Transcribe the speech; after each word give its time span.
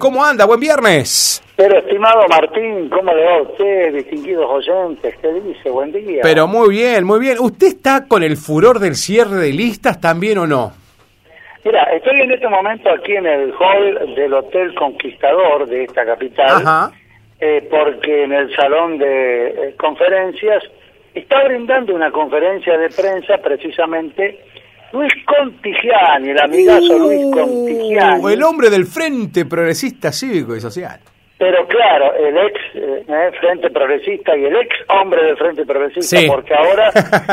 ¿Cómo 0.00 0.24
anda? 0.24 0.46
Buen 0.46 0.60
viernes. 0.60 1.42
Pero 1.56 1.76
estimado 1.76 2.20
Martín, 2.28 2.88
¿cómo 2.88 3.12
le 3.12 3.24
va 3.24 3.38
a 3.38 3.42
usted, 3.42 3.94
distinguidos 3.94 4.46
oyentes? 4.48 5.16
¿Qué 5.20 5.32
dice? 5.40 5.70
Buen 5.70 5.90
día. 5.90 6.20
Pero 6.22 6.46
muy 6.46 6.68
bien, 6.68 7.02
muy 7.02 7.18
bien. 7.18 7.38
¿Usted 7.40 7.66
está 7.66 8.06
con 8.06 8.22
el 8.22 8.36
furor 8.36 8.78
del 8.78 8.94
cierre 8.94 9.34
de 9.34 9.52
listas 9.52 10.00
también 10.00 10.38
o 10.38 10.46
no? 10.46 10.70
Mira, 11.64 11.82
estoy 11.94 12.20
en 12.20 12.30
este 12.30 12.46
momento 12.46 12.88
aquí 12.92 13.16
en 13.16 13.26
el 13.26 13.52
hall 13.58 14.14
del 14.14 14.34
Hotel 14.34 14.72
Conquistador 14.76 15.66
de 15.66 15.82
esta 15.82 16.04
capital, 16.06 16.48
Ajá. 16.48 16.92
eh, 17.40 17.66
porque 17.68 18.22
en 18.22 18.30
el 18.34 18.54
salón 18.54 18.98
de 18.98 19.48
eh, 19.48 19.74
conferencias 19.76 20.62
está 21.12 21.42
brindando 21.42 21.92
una 21.92 22.12
conferencia 22.12 22.78
de 22.78 22.88
prensa 22.90 23.38
precisamente 23.38 24.44
Luis 24.92 25.12
Contigiani, 25.26 26.30
el 26.30 26.40
amigazo 26.40 26.98
Luis 26.98 27.22
Contigiani. 27.32 28.22
Uh, 28.24 28.28
el 28.28 28.42
hombre 28.42 28.70
del 28.70 28.86
Frente 28.86 29.44
Progresista 29.46 30.12
Cívico 30.12 30.56
y 30.56 30.60
Social. 30.60 30.98
Pero 31.38 31.68
claro, 31.68 32.14
el 32.16 32.36
ex 32.36 32.60
eh, 32.74 33.04
eh, 33.06 33.30
Frente 33.38 33.70
Progresista 33.70 34.36
y 34.36 34.44
el 34.46 34.56
ex 34.56 34.74
hombre 34.88 35.22
del 35.22 35.36
Frente 35.36 35.64
Progresista, 35.64 36.16
Sí. 36.16 36.26
porque 36.26 36.52
ahora 36.52 36.90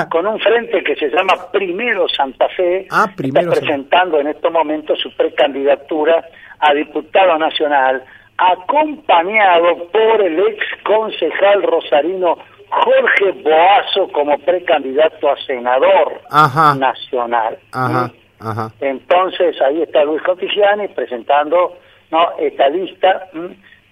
con 0.11 0.27
un 0.27 0.39
frente 0.39 0.83
que 0.83 0.95
se 0.95 1.09
llama 1.09 1.33
Primero 1.51 2.07
Santa 2.07 2.47
Fe, 2.49 2.85
Ah, 2.91 3.07
Primero 3.15 3.51
está 3.51 3.61
presentando 3.65 4.19
en 4.19 4.27
estos 4.27 4.51
momentos 4.51 4.99
su 4.99 5.11
precandidatura 5.15 6.23
a 6.59 6.73
diputado 6.75 7.37
nacional, 7.39 8.03
acompañado 8.37 9.87
por 9.91 10.21
el 10.21 10.39
ex 10.39 10.63
concejal 10.83 11.63
rosarino 11.63 12.37
Jorge 12.69 13.31
Boazo 13.43 14.11
como 14.11 14.37
precandidato 14.39 15.29
a 15.31 15.37
senador 15.45 16.21
Ajá. 16.29 16.75
nacional. 16.75 17.57
Ajá, 17.71 18.11
ajá. 18.39 18.71
Entonces 18.81 19.59
ahí 19.61 19.81
está 19.81 20.03
Luis 20.03 20.21
Contigiani 20.23 20.87
presentando 20.89 21.77
no 22.11 22.37
esta 22.39 22.67
lista 22.69 23.27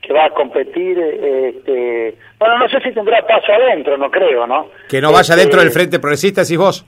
que 0.02 0.13
va 0.13 0.26
a 0.26 0.30
competir. 0.32 0.99
Este, 0.99 2.16
bueno, 2.40 2.59
no 2.59 2.68
sé 2.70 2.79
si 2.82 2.91
tendrá 2.91 3.26
paso 3.26 3.51
adentro, 3.54 3.98
no 3.98 4.10
creo, 4.12 4.46
¿no? 4.48 4.68
Que 4.90 4.99
no 5.01 5.12
vaya 5.12 5.34
Este, 5.34 5.41
dentro 5.41 5.60
del 5.62 5.71
Frente 5.71 5.99
Progresista, 5.99 6.41
decís 6.41 6.57
vos. 6.57 6.85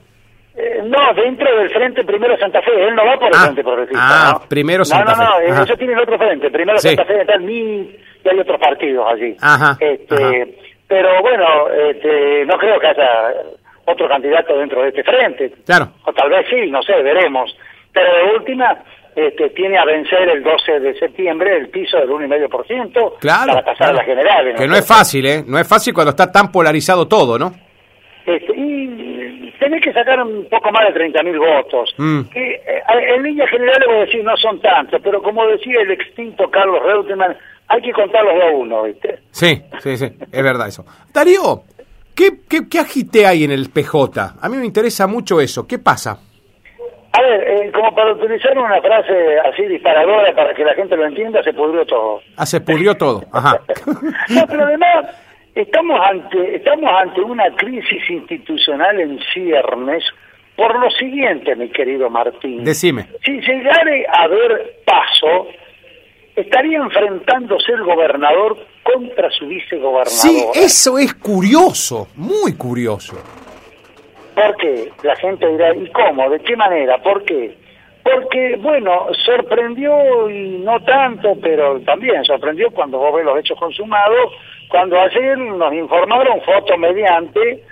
eh, 0.54 0.82
no, 0.84 1.12
dentro 1.14 1.54
del 1.56 1.70
Frente 1.70 2.04
Primero 2.04 2.36
Santa 2.38 2.60
Fe, 2.62 2.70
él 2.88 2.94
no 2.94 3.04
va 3.06 3.18
por 3.18 3.28
el 3.28 3.34
Ah, 3.34 3.42
Frente 3.44 3.62
Progresista. 3.62 4.00
ah, 4.02 4.38
¿no? 4.42 4.48
Primero 4.48 4.78
No, 4.80 4.84
Santa 4.84 5.14
no, 5.16 5.24
no, 5.24 5.36
Fe, 5.38 5.46
eh, 5.46 5.50
ajá. 5.50 5.62
ellos 5.62 5.78
tienen 5.78 5.98
otro 5.98 6.18
frente. 6.18 6.50
Primero 6.50 6.78
Sí. 6.78 6.88
Santa 6.88 7.04
Fe 7.04 7.20
está 7.22 7.34
el 7.34 7.42
MIT 7.42 8.00
y 8.24 8.28
hay 8.28 8.38
otros 8.40 8.60
partidos 8.60 9.06
allí. 9.12 9.36
Ajá, 9.40 9.76
Este, 9.80 10.14
ajá. 10.14 10.32
Pero 10.88 11.20
bueno, 11.20 11.68
este, 11.70 12.44
no 12.46 12.56
creo 12.58 12.78
que 12.78 12.86
haya 12.86 13.32
otro 13.86 14.08
candidato 14.08 14.56
dentro 14.58 14.82
de 14.82 14.88
este 14.88 15.02
frente. 15.04 15.52
Claro. 15.64 15.88
O 16.04 16.12
tal 16.12 16.30
vez 16.30 16.46
sí, 16.48 16.70
no 16.70 16.82
sé, 16.82 16.94
veremos. 17.02 17.56
Pero 17.92 18.14
de 18.14 18.36
última, 18.36 18.76
este, 19.14 19.50
tiene 19.50 19.78
a 19.78 19.84
vencer 19.84 20.28
el 20.28 20.42
12 20.42 20.80
de 20.80 20.94
septiembre 20.98 21.56
el 21.56 21.68
piso 21.70 21.98
del 21.98 22.10
1,5% 22.10 23.18
Claro. 23.20 23.52
para 23.52 23.64
pasar 23.64 23.76
claro. 23.76 23.92
a 23.92 23.96
las 23.96 24.06
generales. 24.06 24.60
Que 24.60 24.66
¿no? 24.66 24.76
es 24.76 24.86
fácil, 24.86 25.26
¿eh? 25.26 25.44
No 25.46 25.58
es 25.58 25.68
fácil 25.68 25.94
cuando 25.94 26.10
está 26.10 26.30
tan 26.30 26.52
polarizado 26.52 27.08
todo, 27.08 27.38
¿no? 27.38 27.52
Este, 28.26 28.52
y 28.56 29.52
tenés 29.58 29.82
que 29.82 29.92
sacar 29.92 30.20
un 30.20 30.46
poco 30.48 30.70
más 30.72 30.92
de 30.92 31.00
30.000 31.00 31.38
votos. 31.38 31.94
Mm. 31.96 32.22
Que, 32.24 32.54
eh, 32.54 32.82
en 33.14 33.22
líneas 33.22 33.48
generales 33.48 33.86
voy 33.88 33.96
a 33.96 34.00
decir 34.00 34.24
no 34.24 34.36
son 34.36 34.60
tantos, 34.60 35.00
pero 35.02 35.22
como 35.22 35.46
decía 35.46 35.80
el 35.80 35.92
extinto 35.92 36.50
Carlos 36.50 36.82
Reutemann, 36.82 37.36
hay 37.68 37.82
que 37.82 37.92
contarlos 37.92 38.34
de 38.34 38.42
a 38.42 38.50
uno, 38.50 38.82
¿viste? 38.84 39.20
Sí, 39.30 39.62
sí, 39.80 39.96
sí, 39.96 40.06
es 40.32 40.42
verdad 40.42 40.68
eso. 40.68 40.84
Darío, 41.12 41.62
¿qué, 42.14 42.40
qué, 42.48 42.68
qué 42.68 42.78
agite 42.78 43.26
hay 43.26 43.44
en 43.44 43.52
el 43.52 43.70
PJ? 43.70 44.36
A 44.40 44.48
mí 44.48 44.56
me 44.56 44.66
interesa 44.66 45.06
mucho 45.06 45.40
eso. 45.40 45.66
¿Qué 45.66 45.78
pasa? 45.78 46.18
A 47.12 47.22
ver, 47.22 47.48
eh, 47.48 47.72
como 47.72 47.94
para 47.94 48.12
utilizar 48.12 48.56
una 48.58 48.80
frase 48.82 49.38
así 49.38 49.64
disparadora 49.66 50.34
para 50.34 50.54
que 50.54 50.64
la 50.64 50.74
gente 50.74 50.96
lo 50.96 51.06
entienda, 51.06 51.42
se 51.42 51.52
pudrió 51.52 51.86
todo. 51.86 52.20
Ah, 52.36 52.44
se 52.44 52.60
pudrió 52.60 52.94
todo. 52.94 53.22
Ajá. 53.32 53.60
No, 54.28 54.46
pero 54.46 54.64
además 54.64 55.06
estamos 55.54 55.98
ante 56.04 56.56
estamos 56.56 56.90
ante 56.92 57.20
una 57.22 57.48
crisis 57.56 58.10
institucional 58.10 59.00
en 59.00 59.18
ciernes 59.32 60.04
por 60.56 60.78
lo 60.78 60.90
siguiente, 60.90 61.54
mi 61.54 61.68
querido 61.68 62.08
Martín. 62.10 62.64
Decime. 62.64 63.06
Si 63.24 63.32
llegare 63.40 64.06
a 64.08 64.22
haber 64.22 64.76
paso, 64.84 65.48
estaría 66.36 66.78
enfrentándose 66.78 67.72
el 67.72 67.82
gobernador 67.82 68.58
contra 68.82 69.30
su 69.30 69.46
vicegobernador. 69.46 70.06
Sí, 70.06 70.44
eso 70.54 70.98
es 70.98 71.14
curioso, 71.14 72.08
muy 72.14 72.54
curioso. 72.56 73.16
¿Por 74.34 74.56
qué? 74.56 74.92
La 75.02 75.16
gente 75.16 75.48
dirá, 75.48 75.74
¿y 75.74 75.90
cómo? 75.90 76.28
¿De 76.28 76.38
qué 76.40 76.54
manera? 76.56 77.02
¿Por 77.02 77.24
qué? 77.24 77.56
Porque, 78.02 78.56
bueno, 78.60 79.06
sorprendió 79.24 80.30
y 80.30 80.58
no 80.58 80.78
tanto, 80.84 81.36
pero 81.42 81.80
también 81.80 82.22
sorprendió 82.24 82.70
cuando 82.70 82.98
vos 82.98 83.14
ves 83.16 83.24
los 83.24 83.38
hechos 83.38 83.58
consumados, 83.58 84.32
cuando 84.68 85.00
ayer 85.00 85.36
nos 85.38 85.72
informaron, 85.72 86.40
foto 86.42 86.76
mediante, 86.76 87.64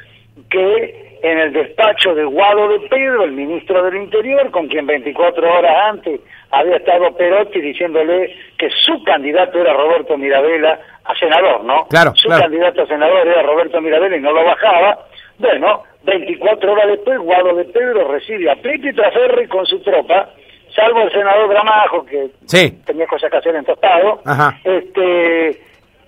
que 0.50 1.13
en 1.24 1.38
el 1.38 1.52
despacho 1.54 2.14
de 2.14 2.22
Guado 2.24 2.68
de 2.68 2.80
Pedro, 2.88 3.24
el 3.24 3.32
ministro 3.32 3.82
del 3.82 3.96
Interior, 3.96 4.50
con 4.50 4.68
quien 4.68 4.86
24 4.86 5.58
horas 5.58 5.72
antes 5.88 6.20
había 6.50 6.76
estado 6.76 7.16
Perotti 7.16 7.62
diciéndole 7.62 8.36
que 8.58 8.68
su 8.70 9.02
candidato 9.04 9.58
era 9.58 9.72
Roberto 9.72 10.18
Mirabella 10.18 10.78
a 11.02 11.14
senador, 11.14 11.64
¿no? 11.64 11.86
Claro, 11.88 12.12
Su 12.14 12.28
claro. 12.28 12.42
candidato 12.42 12.82
a 12.82 12.86
senador 12.86 13.26
era 13.26 13.42
Roberto 13.42 13.80
Mirabella 13.80 14.16
y 14.16 14.20
no 14.20 14.32
lo 14.32 14.44
bajaba. 14.44 14.98
Bueno, 15.38 15.84
24 16.04 16.72
horas 16.72 16.88
después, 16.88 17.18
Guado 17.20 17.54
de 17.56 17.64
Pedro 17.64 18.06
recibe 18.12 18.50
a 18.50 18.56
Pepe 18.56 18.92
Traferri 18.92 19.48
con 19.48 19.64
su 19.64 19.80
tropa, 19.80 20.28
salvo 20.76 21.02
el 21.04 21.10
senador 21.10 21.48
Gramajo, 21.48 22.04
que 22.04 22.28
Sí. 22.44 22.82
tenía 22.84 23.06
cosas 23.06 23.30
que 23.30 23.38
hacer 23.38 23.56
en 23.56 23.64
Tostado, 23.64 24.20
Ajá. 24.26 24.58
este, 24.62 25.58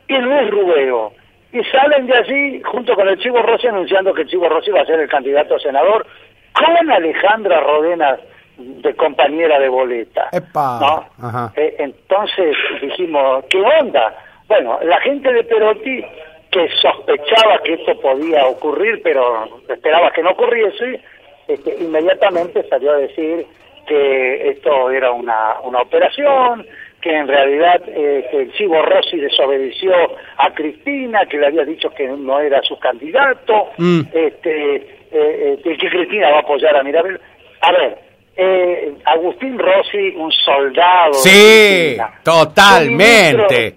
y 0.08 0.14
Luis 0.18 0.50
Rubeo. 0.50 1.12
Y 1.56 1.64
salen 1.64 2.06
de 2.06 2.14
allí 2.14 2.62
junto 2.64 2.94
con 2.94 3.08
el 3.08 3.18
Chivo 3.18 3.40
Rossi 3.40 3.66
anunciando 3.66 4.12
que 4.12 4.22
el 4.22 4.28
Chivo 4.28 4.46
Rossi 4.46 4.70
va 4.70 4.82
a 4.82 4.86
ser 4.86 5.00
el 5.00 5.08
candidato 5.08 5.54
a 5.54 5.58
senador 5.58 6.06
con 6.52 6.90
Alejandra 6.90 7.60
Rodena 7.60 8.18
de 8.58 8.94
compañera 8.94 9.58
de 9.58 9.70
boleta. 9.70 10.28
Epa. 10.32 10.78
¿no? 10.80 11.26
Ajá. 11.26 11.52
Eh, 11.56 11.76
entonces 11.78 12.54
dijimos, 12.82 13.46
¿qué 13.48 13.62
onda? 13.80 14.14
Bueno, 14.48 14.78
la 14.82 15.00
gente 15.00 15.32
de 15.32 15.44
Perotti 15.44 16.04
que 16.50 16.68
sospechaba 16.80 17.62
que 17.64 17.72
esto 17.72 17.98
podía 18.02 18.46
ocurrir, 18.46 19.00
pero 19.02 19.48
esperaba 19.66 20.10
que 20.10 20.22
no 20.22 20.32
ocurriese, 20.32 21.00
este, 21.48 21.74
inmediatamente 21.80 22.68
salió 22.68 22.92
a 22.92 22.98
decir 22.98 23.46
que 23.86 24.50
esto 24.50 24.90
era 24.90 25.10
una, 25.10 25.60
una 25.62 25.80
operación, 25.80 26.66
que 27.06 27.16
en 27.16 27.28
realidad 27.28 27.80
eh, 27.86 28.26
que 28.32 28.36
el 28.42 28.52
Chivo 28.54 28.82
Rossi 28.82 29.16
desobedeció 29.18 29.92
a 30.38 30.52
Cristina, 30.52 31.24
que 31.26 31.38
le 31.38 31.46
había 31.46 31.64
dicho 31.64 31.88
que 31.90 32.08
no 32.08 32.40
era 32.40 32.60
su 32.62 32.76
candidato, 32.80 33.68
Mm. 33.78 34.00
este, 34.12 34.74
eh, 34.76 34.82
eh, 35.12 35.58
que 35.62 35.76
Cristina 35.88 36.30
va 36.30 36.38
a 36.38 36.40
apoyar 36.40 36.74
a 36.76 36.82
Mirabel. 36.82 37.20
A 37.60 37.70
ver, 37.72 37.98
eh, 38.36 38.92
Agustín 39.04 39.56
Rossi, 39.56 40.14
un 40.16 40.32
soldado. 40.32 41.12
Sí, 41.14 41.96
totalmente. 42.24 43.74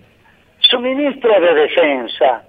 Su 0.62 0.80
ministro, 0.80 1.30
su 1.30 1.30
ministro 1.30 1.40
de 1.42 1.54
Defensa 1.54 2.44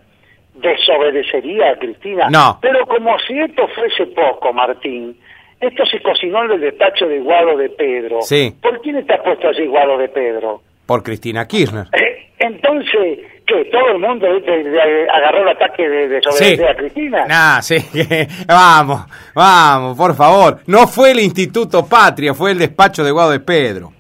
desobedecería 0.55 1.73
a 1.73 1.77
Cristina. 1.77 2.29
No. 2.31 2.59
Pero 2.63 2.87
como 2.87 3.19
si 3.21 3.39
esto 3.39 3.69
fuese 3.69 4.07
poco, 4.07 4.51
Martín, 4.55 5.15
esto 5.61 5.85
se 5.85 6.01
cocinó 6.01 6.45
en 6.45 6.53
el 6.53 6.61
despacho 6.61 7.07
de 7.07 7.19
Guado 7.21 7.57
de 7.59 7.69
Pedro. 7.69 8.23
Sí. 8.23 8.55
¿Por 8.63 8.81
quién 8.81 8.97
está 8.97 9.23
puesto 9.23 9.49
allí 9.49 9.67
Guado 9.67 9.99
de 9.99 10.09
Pedro? 10.09 10.63
Por 10.91 11.05
Cristina 11.05 11.47
Kirchner. 11.47 11.87
Eh, 11.93 12.33
Entonces, 12.41 13.21
¿qué? 13.47 13.65
¿Todo 13.71 13.91
el 13.93 14.01
mundo 14.01 14.27
¿viste, 14.35 14.51
de- 14.65 15.09
agarró 15.09 15.43
el 15.43 15.49
ataque 15.51 15.89
de 15.89 16.21
Sí. 16.33 16.61
a 16.65 16.75
Cristina? 16.75 17.27
Nah, 17.29 17.61
sí. 17.63 17.77
vamos, 18.49 19.03
vamos, 19.33 19.97
por 19.97 20.17
favor. 20.17 20.59
No 20.67 20.89
fue 20.89 21.13
el 21.13 21.21
Instituto 21.21 21.87
Patria, 21.89 22.35
fue 22.35 22.51
el 22.51 22.59
despacho 22.59 23.05
de 23.05 23.13
Guado 23.13 23.31
de 23.31 23.39
Pedro. 23.39 23.93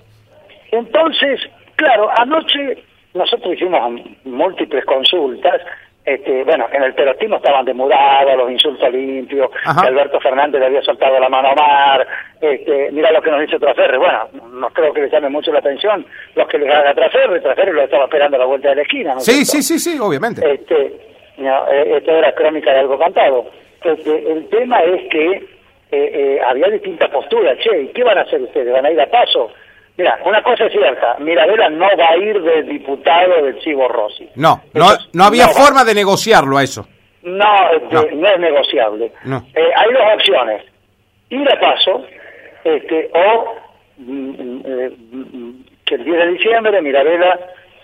Entonces, 0.72 1.38
claro, 1.76 2.08
anoche 2.18 2.82
nosotros 3.14 3.54
hicimos 3.54 4.00
múltiples 4.24 4.84
consultas. 4.84 5.60
Este, 6.04 6.44
bueno, 6.44 6.66
en 6.72 6.82
el 6.82 6.94
perotismo 6.94 7.36
estaban 7.36 7.64
demudados, 7.64 8.36
los 8.36 8.50
insultos 8.50 8.90
limpios, 8.90 9.50
Ajá. 9.64 9.86
Alberto 9.86 10.18
Fernández 10.20 10.58
le 10.60 10.66
había 10.66 10.82
soltado 10.82 11.20
la 11.20 11.28
mano 11.28 11.48
a 11.48 11.52
Omar. 11.52 12.06
Este, 12.40 12.90
mira 12.90 13.12
lo 13.12 13.20
que 13.20 13.30
nos 13.30 13.40
dice 13.42 13.58
Traferre. 13.58 13.98
Bueno, 13.98 14.28
no 14.52 14.70
creo 14.70 14.92
que 14.94 15.02
le 15.02 15.10
llame 15.10 15.28
mucho 15.28 15.52
la 15.52 15.58
atención 15.58 16.04
los 16.34 16.48
que 16.48 16.58
le 16.58 16.72
haga 16.72 16.94
Traferre. 16.94 17.40
Traferre 17.40 17.72
lo 17.74 17.82
estaba 17.82 18.04
esperando 18.04 18.36
a 18.36 18.40
la 18.40 18.46
vuelta 18.46 18.70
de 18.70 18.76
la 18.76 18.82
esquina. 18.82 19.12
¿no 19.12 19.18
es 19.18 19.26
Sí, 19.26 19.44
sí, 19.44 19.62
sí, 19.62 19.78
sí, 19.78 19.98
obviamente. 20.00 20.40
Este, 20.50 20.92
no, 21.36 21.68
eh, 21.70 21.98
esto 21.98 22.12
era 22.12 22.32
crónica 22.34 22.72
de 22.72 22.78
algo 22.80 22.98
cantado. 22.98 23.50
Este, 23.84 24.32
el 24.32 24.48
tema 24.48 24.80
es 24.80 25.08
que 25.10 25.26
eh, 25.32 25.46
eh, 25.92 26.40
había 26.46 26.68
distintas 26.68 27.10
posturas. 27.10 27.58
Che, 27.58 27.82
¿y 27.82 27.88
qué 27.88 28.02
van 28.04 28.18
a 28.18 28.22
hacer 28.22 28.40
ustedes? 28.40 28.72
¿Van 28.72 28.86
a 28.86 28.90
ir 28.90 29.00
a 29.00 29.06
paso? 29.06 29.50
Mira, 29.96 30.18
una 30.24 30.42
cosa 30.42 30.64
es 30.66 30.72
cierta, 30.72 31.16
Mirabella 31.18 31.68
no 31.68 31.86
va 31.98 32.08
a 32.10 32.16
ir 32.16 32.40
de 32.40 32.62
diputado 32.62 33.44
del 33.44 33.58
Chivo 33.60 33.86
Rossi. 33.88 34.28
No, 34.36 34.62
no, 34.74 34.86
no 35.12 35.24
había 35.24 35.48
forma 35.48 35.84
de 35.84 35.94
negociarlo 35.94 36.56
a 36.56 36.62
eso. 36.62 36.86
No, 37.22 37.70
este, 37.72 37.94
No. 37.94 38.02
no. 38.22 38.28
es 38.28 38.38
negociable. 38.40 39.12
No. 39.24 39.46
Eh, 39.54 39.68
hay 39.76 39.92
dos 39.92 40.02
opciones. 40.14 40.62
Ir 41.28 41.46
a 41.52 41.60
paso 41.60 42.04
este, 42.64 43.10
o 43.12 43.54
mm, 43.98 44.30
mm, 44.30 44.62
eh, 44.64 44.90
mm, 45.12 45.50
que 45.84 45.94
el 45.96 46.04
10 46.04 46.16
de 46.18 46.26
diciembre 46.32 46.80
Mirabella 46.82 47.38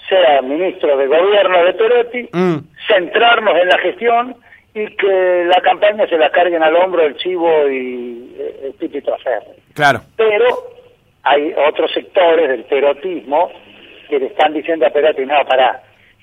sea 0.08 0.41
ministro 0.41 0.97
de 0.97 1.06
gobierno 1.06 1.64
de 1.64 1.73
Perotti, 1.75 2.29
Mm. 2.32 2.56
centrarnos 2.88 3.56
en 3.61 3.69
la 3.69 3.79
gestión 3.79 4.37
y 4.75 4.87
que 4.97 5.44
la 5.47 5.61
campaña 5.61 6.06
se 6.06 6.17
la 6.17 6.31
carguen 6.31 6.62
al 6.62 6.76
hombro 6.76 7.03
el 7.03 7.17
Chivo 7.17 7.69
y 7.69 8.35
eh, 8.38 8.61
el 8.67 8.73
Pipito 8.75 9.12
Aferri. 9.14 9.53
Claro. 9.75 10.00
Pero 10.17 10.47
hay 11.26 11.52
otros 11.69 11.90
sectores 11.93 12.49
del 12.49 12.64
perotismo 12.64 13.50
que 14.08 14.19
le 14.19 14.26
están 14.26 14.52
diciendo 14.55 14.87
a 14.87 14.90
Perotti, 14.90 15.26
no, 15.26 15.34
pará, 15.49 15.82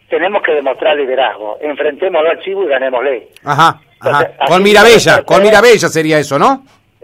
tenemos 0.10 0.42
que 0.42 0.54
demostrar 0.54 0.96
liderazgo, 0.96 1.58
enfrentémoslo 1.62 2.30
al 2.30 2.40
Chivo 2.40 2.64
y 2.64 2.68
ganémosle. 2.68 3.28
Ajá, 3.44 3.80
ajá. 4.00 4.22
Entonces, 4.22 4.30
Con 4.48 4.64
Mirabella, 4.64 5.24
con 5.24 5.44
Mirabella 5.44 5.88
sería 5.90 6.20
eso, 6.20 6.40
¿no? 6.40 6.64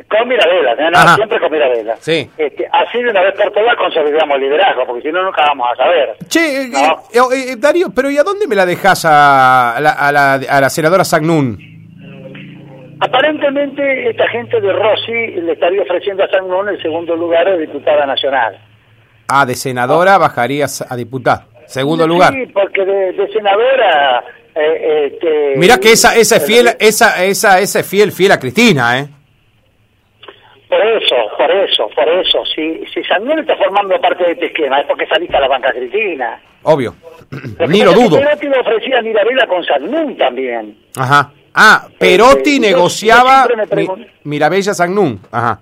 Con 0.10 0.28
Mirabella, 0.30 0.90
¿no? 0.90 0.98
Ajá. 0.98 1.16
siempre 1.16 1.40
con 1.42 1.52
Mirabella. 1.52 1.96
Sí. 2.00 2.30
Este, 2.38 2.66
así 2.72 3.04
de 3.04 3.10
una 3.10 3.22
vez 3.22 3.36
por 3.36 3.52
todas 3.52 3.76
consolidamos 3.76 4.36
el 4.36 4.42
liderazgo, 4.44 4.86
porque 4.88 5.02
si 5.02 5.12
no, 5.12 5.22
nunca 5.24 5.44
vamos 5.48 5.68
a 5.74 5.76
saber. 5.76 6.16
Che, 6.30 6.62
eh, 6.64 6.68
No. 6.70 7.32
eh, 7.34 7.52
eh, 7.52 7.56
Darío, 7.58 7.88
pero 7.94 8.10
¿y 8.10 8.18
a 8.18 8.24
dónde 8.24 8.48
me 8.48 8.56
la 8.56 8.66
dejas 8.66 9.04
a, 9.06 9.78
la, 9.82 9.92
a, 9.92 10.12
la, 10.14 10.34
a 10.36 10.62
la 10.62 10.70
senadora 10.70 11.04
Sagnún? 11.04 11.58
Aparentemente, 13.10 14.10
esta 14.10 14.28
gente 14.28 14.62
de 14.62 14.72
Rossi 14.72 15.28
le 15.42 15.54
estaría 15.54 15.82
ofreciendo 15.82 16.24
a 16.24 16.30
Sangnón 16.30 16.70
el 16.70 16.80
segundo 16.80 17.16
lugar 17.16 17.46
de 17.46 17.66
diputada 17.66 18.06
nacional. 18.06 18.56
Ah, 19.28 19.46
de 19.48 19.56
senadora 19.56 20.18
bajarías 20.20 20.86
a 20.88 20.96
diputada. 20.96 21.48
Segundo 21.66 22.06
lugar. 22.08 22.34
Sí, 22.34 22.46
porque 22.54 22.86
de, 22.86 23.14
de 23.14 23.28
senadora... 23.34 24.24
Eh, 24.56 25.12
este, 25.14 25.54
Mirá 25.58 25.80
que 25.80 25.92
esa, 25.92 26.16
esa 26.16 26.36
es 26.38 26.46
fiel, 26.46 26.68
eh, 26.68 26.78
esa, 26.80 27.24
esa, 27.24 27.60
esa 27.60 27.80
es 27.80 27.90
fiel, 27.90 28.12
fiel 28.12 28.32
a 28.32 28.40
Cristina, 28.40 29.00
¿eh? 29.00 29.08
Por 30.68 30.82
eso, 30.82 31.16
por 31.36 31.50
eso, 31.50 31.90
por 31.96 32.10
eso. 32.10 32.44
Si, 32.54 32.84
si 32.94 33.04
Sangnón 33.04 33.40
está 33.40 33.56
formando 33.58 34.00
parte 34.00 34.24
de 34.24 34.32
este 34.34 34.46
esquema, 34.48 34.82
es 34.82 34.86
porque 34.88 35.08
saliste 35.08 35.36
a 35.36 35.40
la 35.40 35.48
banca 35.48 35.72
Cristina. 35.72 36.40
Obvio. 36.64 36.94
Ni 37.68 37.82
lo 37.82 37.94
dudo. 37.94 38.18
Perotti 38.20 38.48
le 38.48 38.60
ofrecía 38.60 39.02
Mirabella 39.02 39.48
con 39.48 39.64
Sangnún 39.64 40.16
también. 40.18 40.78
Ajá. 40.96 41.32
Ah, 41.54 41.88
Perotti 41.98 42.56
Eh, 42.58 42.60
yo- 42.60 42.62
negociaba 42.62 43.48
Mirabella 44.24 44.74
Sagnún. 44.74 45.20
Ajá. 45.32 45.60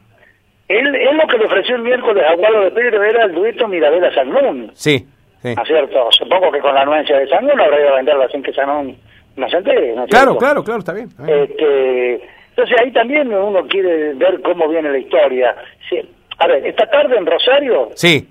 Él, 0.68 0.94
él 0.96 1.18
lo 1.18 1.28
que 1.28 1.38
le 1.38 1.46
ofreció 1.46 1.76
el 1.78 1.84
miércoles 1.84 2.24
a 2.30 2.36
Guado 2.36 2.62
de 2.66 2.72
Pedro 2.72 3.02
era 3.04 3.24
el 3.26 3.34
dueto 3.34 3.68
Mirabella-Sangnún. 3.70 4.72
Sí, 4.74 5.00
sí. 5.42 5.56
¿No 5.56 5.62
es 5.62 5.68
cierto? 5.68 6.10
Supongo 6.12 6.52
que 6.52 6.60
con 6.60 6.76
la 6.76 6.82
anuencia 6.82 7.18
de 7.18 7.28
Sangnún 7.30 7.60
habrá 7.60 7.80
ido 7.80 7.90
a 7.94 7.96
venderla 7.96 8.28
sin 8.30 8.44
que 8.44 8.52
Sangnún 8.54 8.98
no 9.38 9.50
se 9.50 9.58
entere, 9.58 9.96
¿no 9.96 10.04
es 10.04 10.10
Claro, 10.10 10.32
cierto? 10.32 10.38
claro, 10.40 10.64
claro, 10.66 10.80
está 10.80 10.94
bien. 10.94 11.08
está 11.08 11.24
bien. 11.24 11.44
Este, 11.44 12.14
entonces 12.50 12.76
ahí 12.82 12.92
también 12.92 13.34
uno 13.34 13.66
quiere 13.68 14.14
ver 14.16 14.42
cómo 14.42 14.68
viene 14.68 14.90
la 14.92 14.98
historia. 14.98 15.56
Sí, 15.90 16.02
A 16.40 16.48
ver, 16.48 16.66
esta 16.68 16.86
tarde 16.88 17.16
en 17.18 17.26
Rosario, 17.26 17.90
Sí, 17.96 18.28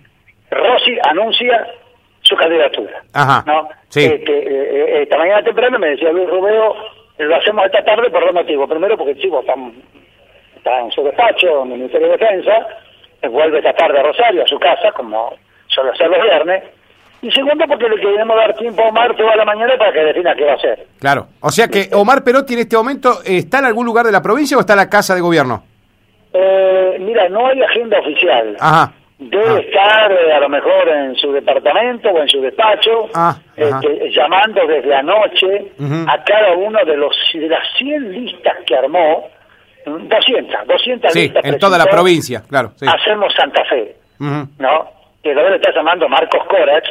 Rossi 0.50 0.96
anuncia 1.08 1.66
su 2.20 2.36
candidatura. 2.36 3.02
Ajá, 3.14 3.42
¿no? 3.46 3.68
sí. 3.88 4.04
Este, 4.04 4.32
eh, 4.32 4.46
eh, 4.98 5.02
esta 5.04 5.16
mañana 5.16 5.42
temprano 5.42 5.78
me 5.78 5.88
decía 5.88 6.12
Luis 6.12 6.28
Rubeo, 6.28 6.74
lo 7.18 7.36
hacemos 7.36 7.64
esta 7.66 7.84
tarde 7.84 8.10
por 8.10 8.24
dos 8.24 8.34
motivos. 8.34 8.68
Primero 8.68 8.96
porque 8.96 9.12
el 9.12 9.18
chivo 9.20 9.40
está, 9.40 9.54
está 10.56 10.80
en 10.80 10.90
su 10.90 11.02
despacho, 11.02 11.62
en 11.62 11.72
el 11.72 11.78
Ministerio 11.78 12.08
de 12.08 12.16
Defensa, 12.16 12.66
eh, 13.22 13.28
vuelve 13.28 13.58
esta 13.58 13.72
tarde 13.72 13.98
a 13.98 14.02
Rosario, 14.02 14.42
a 14.42 14.46
su 14.46 14.58
casa, 14.58 14.92
como 14.92 15.34
suele 15.68 15.90
hacer 15.90 16.08
los 16.08 16.22
viernes. 16.22 16.64
Y 17.22 17.30
segundo 17.30 17.64
porque 17.66 17.88
le 17.88 17.96
queremos 17.96 18.36
dar 18.36 18.54
tiempo 18.54 18.82
a 18.82 18.88
Omar 18.88 19.16
toda 19.16 19.34
la 19.36 19.44
mañana 19.44 19.72
para 19.78 19.92
que 19.92 20.00
defina 20.00 20.34
qué 20.34 20.44
va 20.44 20.52
a 20.52 20.56
hacer. 20.56 20.86
claro. 21.00 21.26
O 21.40 21.50
sea 21.50 21.66
que 21.68 21.88
Omar 21.94 22.22
Perotti 22.22 22.54
en 22.54 22.60
este 22.60 22.76
momento 22.76 23.20
eh, 23.24 23.38
está 23.38 23.58
en 23.60 23.64
algún 23.64 23.86
lugar 23.86 24.04
de 24.04 24.12
la 24.12 24.20
provincia 24.22 24.56
o 24.56 24.60
está 24.60 24.74
en 24.74 24.78
la 24.78 24.90
casa 24.90 25.14
de 25.14 25.22
gobierno. 25.22 25.64
Eh, 26.34 26.96
mira, 27.00 27.28
no 27.30 27.46
hay 27.46 27.62
agenda 27.62 27.98
oficial. 27.98 28.56
Ajá. 28.60 28.92
Debe 29.18 29.44
Ah. 29.48 29.58
estar 29.60 30.12
eh, 30.12 30.32
a 30.34 30.40
lo 30.40 30.48
mejor 30.50 30.88
en 30.88 31.14
su 31.16 31.32
departamento 31.32 32.10
o 32.10 32.20
en 32.20 32.28
su 32.28 32.40
despacho, 32.42 33.08
Ah, 33.14 33.34
este, 33.56 34.10
llamando 34.14 34.66
desde 34.66 34.94
anoche 34.94 35.72
Ujú. 35.78 36.04
a 36.06 36.22
cada 36.22 36.54
uno 36.54 36.78
de 36.84 36.96
los 36.98 37.16
de 37.32 37.48
las 37.48 37.66
100 37.78 38.12
listas 38.12 38.56
que 38.66 38.76
armó, 38.76 39.28
mm, 39.86 40.08
200, 40.08 40.66
200 40.66 41.12
Sí, 41.14 41.20
listas. 41.22 41.44
en 41.46 41.58
toda 41.58 41.78
la 41.78 41.86
provincia, 41.86 42.42
claro. 42.46 42.72
Sí. 42.76 42.84
Hacemos 42.86 43.32
Santa 43.34 43.64
Fe. 43.64 43.96
¿no? 44.18 44.90
Que 45.22 45.34
lo 45.34 45.42
debe 45.42 45.56
estar 45.56 45.74
llamando 45.74 46.08
Marcos 46.08 46.42
Corach, 46.48 46.84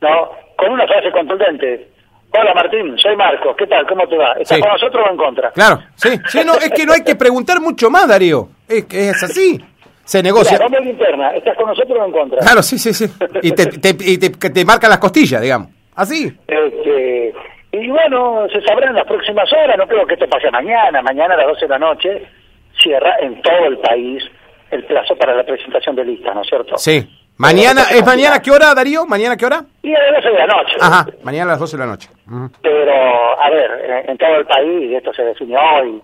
¿no? 0.00 0.30
Con 0.56 0.72
una 0.72 0.86
frase 0.86 1.10
contundente. 1.12 1.88
Hola 2.36 2.52
Martín, 2.54 2.96
soy 2.98 3.14
Marcos, 3.16 3.54
¿qué 3.56 3.66
tal? 3.66 3.86
¿Cómo 3.86 4.08
te 4.08 4.16
va? 4.16 4.32
¿Estás 4.32 4.56
Sí. 4.56 4.60
con 4.60 4.72
nosotros 4.72 5.04
o 5.06 5.10
en 5.12 5.16
contra? 5.16 5.50
Claro, 5.52 5.78
sí, 5.94 6.10
sí, 6.26 6.40
no, 6.44 6.54
es 6.54 6.70
que 6.70 6.84
no 6.84 6.92
hay 6.92 7.04
que 7.04 7.14
preguntar 7.14 7.60
mucho 7.60 7.90
más, 7.90 8.08
Darío. 8.08 8.48
Es 8.68 8.86
que 8.86 9.10
es 9.10 9.22
así. 9.22 9.60
Se 10.04 10.22
negocia. 10.22 10.58
Mira, 10.68 10.82
interna, 10.82 11.30
¿estás 11.30 11.56
con 11.56 11.66
nosotros 11.66 11.98
o 11.98 12.04
en 12.04 12.12
contra? 12.12 12.38
Claro, 12.40 12.62
sí, 12.62 12.78
sí, 12.78 12.92
sí. 12.92 13.06
Y 13.42 13.52
te, 13.52 13.66
te, 13.78 13.96
y 14.04 14.18
te, 14.18 14.30
te 14.30 14.64
marcan 14.64 14.90
las 14.90 14.98
costillas, 14.98 15.40
digamos. 15.40 15.68
Así. 15.96 16.26
Este, 16.46 17.32
y 17.72 17.88
bueno, 17.88 18.46
se 18.52 18.60
sabrá 18.62 18.88
en 18.88 18.96
las 18.96 19.06
próximas 19.06 19.50
horas, 19.52 19.76
no 19.78 19.86
creo 19.86 20.06
que 20.06 20.14
esto 20.14 20.28
pase 20.28 20.50
mañana, 20.50 21.02
mañana 21.02 21.34
a 21.34 21.38
las 21.38 21.46
12 21.46 21.60
de 21.62 21.68
la 21.68 21.78
noche 21.78 22.26
cierra 22.82 23.16
en 23.20 23.40
todo 23.42 23.66
el 23.66 23.78
país 23.78 24.22
el 24.70 24.84
plazo 24.84 25.16
para 25.16 25.34
la 25.34 25.44
presentación 25.44 25.94
de 25.96 26.04
lista, 26.04 26.34
¿no 26.34 26.42
es 26.42 26.48
cierto? 26.48 26.76
Sí. 26.76 27.08
Mañana, 27.36 27.82
¿es 27.90 28.04
mañana 28.06 28.40
qué 28.40 28.50
hora, 28.52 28.74
Darío? 28.74 29.06
¿Mañana 29.06 29.36
qué 29.36 29.46
hora? 29.46 29.64
Y 29.82 29.92
a 29.92 29.98
las 30.12 30.22
12 30.22 30.28
de 30.28 30.38
la 30.38 30.46
noche. 30.46 30.76
Ajá, 30.80 31.06
mañana 31.24 31.44
a 31.44 31.54
las 31.54 31.60
12 31.60 31.76
de 31.76 31.82
la 31.82 31.90
noche. 31.90 32.08
Pero, 32.62 33.42
a 33.42 33.50
ver, 33.50 34.04
en, 34.08 34.18
todo 34.18 34.36
el 34.36 34.46
país, 34.46 34.92
esto 34.92 35.12
se 35.12 35.22
definió 35.24 35.58
hoy, 35.58 36.00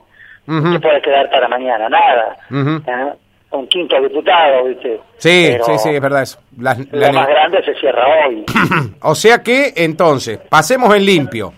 Ujú. 0.49 0.73
¿qué 0.73 0.81
puede 0.81 1.00
quedar 1.03 1.31
para 1.31 1.46
mañana? 1.49 1.88
Nada. 1.88 2.37
¿Eh? 2.50 3.12
Un 3.52 3.67
quinto 3.67 4.00
diputado, 4.00 4.64
¿viste? 4.67 5.00
Sí, 5.19 5.49
Pero 5.52 5.64
sí, 5.64 5.73
sí, 5.79 5.88
es 5.91 6.00
verdad 6.00 6.23
eso. 6.23 6.38
La 6.58 6.75
más 7.12 7.26
grande 7.26 7.64
se 7.64 7.75
cierra 7.75 8.05
hoy. 8.26 8.44
o 9.02 9.14
sea 9.14 9.43
que, 9.43 9.73
entonces, 9.76 10.38
pasemos 10.49 10.94
en 10.94 11.05
limpio. 11.05 11.52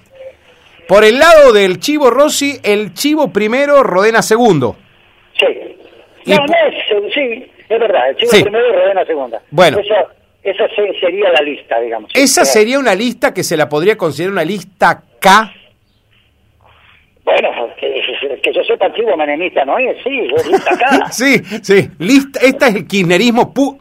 Por 0.89 1.05
el 1.05 1.19
lado 1.19 1.53
del 1.53 1.79
Chivo 1.79 2.09
Rossi, 2.11 2.59
el 2.63 2.95
Chivo 2.95 3.31
primero, 3.33 3.83
Rodena 3.83 4.23
segundo. 4.23 4.77
Sí. 5.39 5.47
No, 6.27 6.37
no 6.37 6.45
es, 6.45 7.15
sí, 7.15 7.51
es 7.69 7.79
verdad, 7.81 8.11
el 8.11 8.17
chico 8.17 8.31
Sí. 8.37 8.43
primero 8.43 8.69
y 8.69 8.73
Rodena 8.73 9.05
segunda. 9.05 9.43
Bueno. 9.51 9.79
Eso, 9.79 9.95
esa 10.43 10.69
se- 10.75 10.99
sería 11.01 11.31
la 11.31 11.41
lista, 11.43 11.79
digamos. 11.81 12.11
Esa 12.15 12.43
Eh, 12.43 12.47
sería 12.47 12.79
una 12.79 12.95
lista 12.95 13.35
que 13.35 13.43
se 13.45 13.57
la 13.57 13.69
podría 13.69 13.97
considerar 13.99 14.33
una 14.33 14.45
lista 14.45 15.03
K. 15.21 15.53
Bueno, 17.25 17.52
que, 18.41 18.53
yo 18.53 18.63
sepa, 18.65 18.93
chivo 18.95 19.17
menemista 19.17 19.65
no 19.65 19.77
es, 19.79 19.97
sí, 20.03 20.29
es 20.37 20.47
lista 20.47 20.75
acá. 20.75 21.07
Sí, 21.11 21.43
sí, 21.63 21.91
lista, 21.99 22.41
esta 22.41 22.69
es 22.69 22.75
el 22.77 22.87
kirchnerismo 22.87 23.53
pu- 23.53 23.77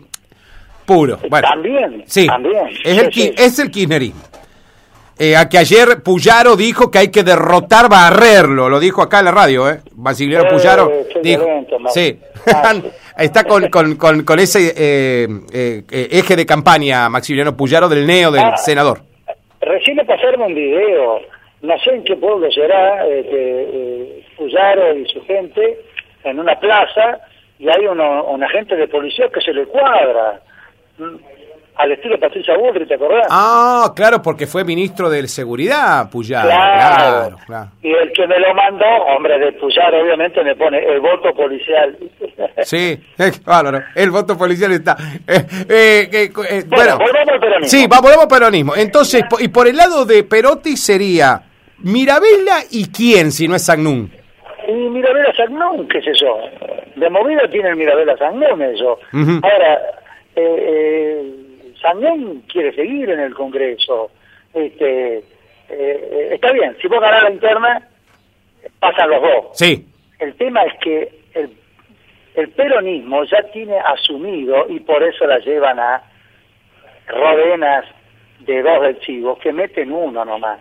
puro. 0.86 1.20
Bueno, 1.30 1.48
También, 1.48 2.04
sí, 2.08 2.28
también. 2.28 2.68
Es, 2.84 2.98
el, 2.98 3.14
Sí, 3.14 3.34
es 3.38 3.60
el 3.60 3.72
kirchnerismo. 3.72 4.22
Eh, 5.20 5.36
a 5.38 5.48
que 5.48 5.60
ayer 5.60 6.02
Puyaro 6.02 6.56
dijo 6.56 6.90
que 6.90 6.98
hay 6.98 7.10
que 7.12 7.22
derrotar, 7.24 7.88
barrerlo, 7.90 8.70
lo 8.70 8.80
dijo 8.80 9.04
acá 9.04 9.20
en 9.20 9.26
la 9.26 9.32
radio, 9.32 9.70
¿eh? 9.70 9.82
Basiliano 9.92 10.46
Eh, 10.46 10.50
Puyaro 10.50 10.92
dijo, 11.22 11.44
violento, 11.46 11.78
sí, 11.94 12.18
Ah, 12.48 12.74
está 13.20 13.44
con, 13.44 13.70
con, 13.70 13.96
con, 13.98 14.24
con 14.24 14.40
ese 14.40 14.70
eh, 14.76 15.28
eh, 15.54 15.84
eh, 15.92 16.08
eje 16.12 16.36
de 16.36 16.46
campaña 16.48 17.08
Maximiliano 17.10 17.56
Puyaro 17.56 17.88
del 17.88 18.08
neo 18.08 18.32
del 18.32 18.42
Ah. 18.46 18.58
senador. 18.58 19.04
Recién 19.60 19.98
me 19.98 20.06
pasaron 20.06 20.42
un 20.42 20.56
video, 20.56 21.20
no 21.62 21.78
sé 21.84 21.92
en 21.92 22.04
qué 22.04 22.16
pueblo 22.16 22.50
será, 22.52 23.04
que 23.06 23.22
eh, 23.30 24.26
Puyaro 24.42 24.98
y 24.98 25.06
su 25.06 25.24
gente 25.26 25.82
en 26.24 26.40
una 26.40 26.60
plaza 26.60 27.20
y 27.60 27.70
hay 27.70 27.86
uno, 27.86 28.24
un 28.24 28.44
agente 28.44 28.76
de 28.76 28.88
policía 28.88 29.30
que 29.32 29.40
se 29.40 29.54
le 29.54 29.68
cuadra, 29.68 30.42
mm, 30.98 31.16
al 31.76 31.92
estilo 31.92 32.20
Patricia 32.20 32.58
Bullrich, 32.58 32.88
¿te 32.88 32.96
acordás? 32.96 33.28
Ah, 33.30 33.94
claro, 33.96 34.20
porque 34.22 34.48
fue 34.48 34.64
ministro 34.64 35.12
de 35.12 35.28
Seguridad 35.28 36.10
Puyaro. 36.10 36.48
Claro. 36.50 36.96
Claro, 36.96 37.38
claro. 37.46 37.70
Y 37.84 37.92
el 37.92 38.12
que 38.14 38.26
me 38.26 38.40
lo 38.40 38.54
mandó, 38.56 38.86
hombre 39.16 39.38
de 39.38 39.52
Puyaro, 39.54 40.02
obviamente 40.02 40.44
me 40.44 40.56
pone 40.56 40.80
el 40.80 41.00
voto 41.00 41.34
policial. 41.36 41.98
Sí, 42.64 43.00
bárbaro. 43.46 43.82
El 43.96 44.12
voto 44.12 44.38
policial 44.38 44.72
está. 44.72 44.96
Eh, 45.28 45.46
eh, 45.70 46.10
eh, 46.12 46.30
bueno, 46.34 46.64
Bueno, 46.68 46.98
volvamos 46.98 47.34
al 47.34 47.40
peronismo. 47.40 47.68
sí, 47.68 47.88
al 48.20 48.28
peronismo. 48.28 48.76
Entonces, 48.76 49.24
y 49.40 49.48
por 49.48 49.68
el 49.68 49.78
lado 49.78 50.06
de 50.06 50.24
Perotti 50.24 50.78
sería 50.78 51.42
Mirabella 51.80 52.58
y 52.70 52.92
quién, 52.92 53.32
si 53.32 53.48
no 53.48 53.56
es 53.56 53.66
Sagnún. 53.66 54.12
Y 55.02 55.04
Mirabela 55.04 55.34
Sagnón, 55.36 55.88
qué 55.88 56.02
sé 56.02 56.12
yo. 56.14 56.38
De 56.96 57.10
movida 57.10 57.48
tiene 57.50 57.70
el 57.70 57.76
Mirabela 57.76 58.16
Sagnón 58.18 58.62
eso. 58.62 59.00
Ujú. 59.14 59.40
Ahora, 59.44 59.82
eh, 60.36 60.56
eh, 60.60 61.34
Sagnón 61.82 62.42
quiere 62.52 62.74
seguir 62.76 63.10
en 63.10 63.20
el 63.20 63.34
Congreso. 63.34 64.12
Este, 64.54 65.24
eh, 65.70 66.30
está 66.34 66.52
bien, 66.52 66.76
si 66.82 66.88
vos 66.88 67.00
ganás 67.00 67.24
la 67.24 67.32
interna, 67.32 67.88
pasan 68.80 69.10
los 69.10 69.22
dos. 69.22 69.46
Sí, 69.54 69.88
El 70.20 70.36
tema 70.36 70.62
es 70.64 70.74
que 70.80 71.12
el, 71.34 71.50
el 72.36 72.50
peronismo 72.50 73.24
ya 73.24 73.42
tiene 73.52 73.80
asumido, 73.80 74.68
y 74.70 74.80
por 74.82 75.02
eso 75.04 75.26
la 75.26 75.40
llevan 75.40 75.80
a 75.80 76.04
rodenas 77.08 77.86
de 78.40 78.62
dos 78.62 78.82
del 78.82 79.00
Chivo, 79.00 79.38
que 79.40 79.52
meten 79.52 79.92
uno 79.92 80.24
nomás. 80.26 80.60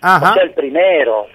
ajá. 0.00 0.30
O 0.30 0.34
sea, 0.34 0.42
el 0.44 0.52
primero. 0.52 1.26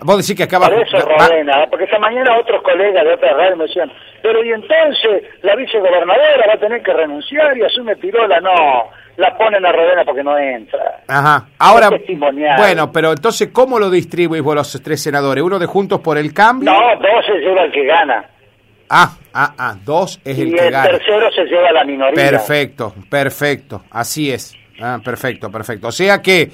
Vos 0.00 0.18
decís 0.18 0.36
que 0.36 0.42
acaba 0.42 0.68
Por 0.68 0.82
eso 0.82 0.98
Rodena, 0.98 1.66
porque 1.70 1.84
esta 1.84 1.98
mañana 1.98 2.38
otros 2.38 2.62
colegas 2.62 3.04
de 3.04 3.14
otras 3.14 3.36
radios 3.36 3.56
me 3.58 3.64
decían, 3.64 3.90
pero 4.22 4.44
y 4.44 4.50
entonces 4.52 5.22
la 5.42 5.56
vicegobernadora 5.56 6.46
va 6.48 6.54
a 6.54 6.58
tener 6.60 6.82
que 6.82 6.92
renunciar 6.92 7.56
y 7.56 7.62
asume 7.62 7.96
Pirola. 7.96 8.40
No, 8.40 8.90
la 9.16 9.36
ponen 9.38 9.64
a 9.64 9.72
Rodena 9.72 10.04
porque 10.04 10.22
no 10.22 10.36
entra. 10.38 11.00
Ajá. 11.08 11.46
Ahora, 11.58 11.90
bueno, 12.58 12.92
pero 12.92 13.12
entonces, 13.12 13.48
¿cómo 13.52 13.78
lo 13.78 13.88
distribuís 13.88 14.42
vos 14.42 14.54
los 14.54 14.82
tres 14.82 15.02
senadores? 15.02 15.42
¿Uno 15.42 15.58
de 15.58 15.66
Juntos 15.66 16.00
por 16.00 16.18
el 16.18 16.34
Cambio? 16.34 16.70
No, 16.70 16.78
dos 16.96 17.24
se 17.26 17.32
lleva 17.38 17.62
el 17.64 17.72
que 17.72 17.84
gana. 17.86 18.24
Ah, 18.88 19.10
ah, 19.34 19.54
ah, 19.58 19.74
dos 19.84 20.20
es 20.24 20.38
el 20.38 20.48
y 20.48 20.54
que 20.54 20.66
el 20.66 20.70
gana. 20.72 20.90
tercero 20.90 21.30
se 21.32 21.44
lleva 21.46 21.72
la 21.72 21.84
minoría. 21.84 22.14
Perfecto, 22.14 22.94
perfecto, 23.10 23.82
así 23.90 24.30
es. 24.30 24.54
Ah, 24.80 25.00
perfecto, 25.04 25.50
perfecto. 25.50 25.88
O 25.88 25.92
sea 25.92 26.20
que 26.20 26.50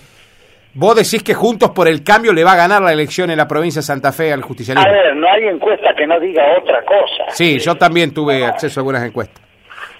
vos 0.75 0.95
decís 0.97 1.23
que 1.23 1.35
Juntos 1.35 1.71
por 1.71 1.89
el 1.89 2.03
Cambio 2.03 2.33
le 2.33 2.45
va 2.45 2.53
a 2.53 2.57
ganar 2.57 2.83
la 2.83 2.93
elección 2.93 3.31
en 3.31 3.37
la 3.39 3.49
provincia 3.49 3.81
de 3.81 3.87
Santa 3.87 4.13
Fe 4.13 4.33
al 4.33 4.41
A 4.41 4.43
justicialismo. 4.43 4.91
ver, 4.91 5.17
no 5.17 5.29
hay 5.31 5.45
encuesta 5.49 5.95
que 5.97 6.07
no 6.07 6.19
diga 6.21 6.43
otra 6.59 6.83
cosa. 6.85 7.25
Sí, 7.31 7.59
yo 7.59 7.75
también 7.77 8.13
tuve 8.15 8.45
acceso 8.45 8.79
a 8.79 8.83
algunas 8.83 9.05
encuestas. 9.05 9.42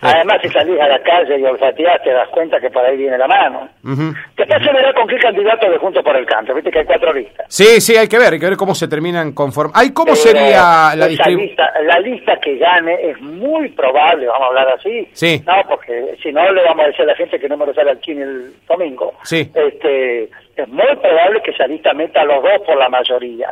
Además, 0.03 0.39
si 0.43 0.49
salís 0.49 0.81
a 0.81 0.89
la 0.89 0.99
calle 1.01 1.39
y 1.39 1.45
olfateás, 1.45 2.03
te 2.03 2.13
das 2.13 2.29
cuenta 2.31 2.59
que 2.61 2.71
por 2.71 2.85
ahí 2.85 2.97
viene 2.97 3.17
la 3.17 3.29
mano. 3.29 3.69
Ujú. 3.85 4.13
Después 4.37 4.65
se 4.65 4.73
verá 4.73 4.93
con 4.95 5.07
qué 5.07 5.17
candidato 5.17 5.71
de 5.71 5.79
Juntos 5.79 6.03
por 6.03 6.17
el 6.17 6.27
Canto. 6.27 6.53
Viste 6.55 6.73
que 6.73 6.81
hay 6.81 6.85
cuatro 6.85 7.13
listas. 7.13 7.47
Sí, 7.49 7.81
sí, 7.81 7.97
hay 7.97 8.09
que 8.09 8.19
ver, 8.19 8.33
hay 8.33 8.41
que 8.41 8.47
ver 8.47 8.57
cómo 8.57 8.75
se 8.75 8.89
terminan 8.89 9.33
conformando. 9.33 9.79
Ay, 9.79 9.93
¿cómo 9.93 10.17
sería 10.17 10.93
la 10.97 11.07
lista, 11.07 11.73
la 11.83 12.01
lista 12.01 12.37
que 12.41 12.57
gane 12.59 13.11
es 13.11 13.21
muy 13.21 13.69
probable, 13.69 14.27
vamos 14.27 14.43
a 14.43 14.47
hablar 14.49 14.69
así. 14.71 15.09
Sí. 15.13 15.41
No, 15.47 15.55
porque 15.69 16.17
si 16.23 16.33
no 16.33 16.51
le 16.53 16.65
vamos 16.65 16.85
a 16.85 16.89
decir 16.89 17.03
a 17.03 17.07
la 17.07 17.15
gente 17.15 17.39
que 17.39 17.49
no 17.49 17.57
me 17.57 17.67
lo 17.67 17.75
sale 17.75 17.91
al 17.93 18.01
cine 18.01 18.23
el 18.23 18.53
domingo. 18.67 19.15
Sí. 19.23 19.51
Este, 19.55 20.25
es 20.25 20.69
muy 20.69 20.97
probable 21.01 21.43
que 21.43 21.53
esa 21.53 21.67
lista 21.67 21.93
meta 21.93 22.23
a 22.23 22.25
los 22.25 22.43
dos 22.43 22.63
por 22.67 22.77
la 22.77 22.89
mayoría. 22.89 23.51